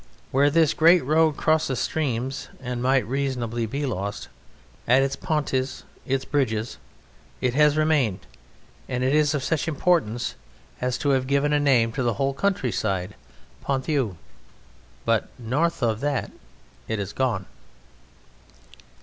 Where 0.31 0.49
this 0.49 0.73
great 0.73 1.05
road 1.05 1.37
crosses 1.37 1.77
streams 1.77 2.47
and 2.59 2.81
might 2.81 3.05
reasonably 3.05 3.67
be 3.67 3.85
lost, 3.85 4.29
at 4.87 5.03
its 5.03 5.15
pontes, 5.15 5.83
its 6.07 6.25
bridges, 6.25 6.77
it 7.39 7.53
has 7.53 7.77
remained, 7.77 8.21
and 8.89 9.03
is 9.03 9.35
of 9.35 9.43
such 9.43 9.67
importance 9.67 10.33
as 10.81 10.97
to 10.97 11.09
have 11.09 11.27
given 11.27 11.53
a 11.53 11.59
name 11.59 11.91
to 11.91 12.09
a 12.09 12.13
whole 12.13 12.33
countryside 12.33 13.13
Ponthieu. 13.61 14.17
But 15.05 15.29
north 15.37 15.83
of 15.83 15.99
that 15.99 16.31
it 16.87 16.97
is 16.97 17.13
gone. 17.13 17.45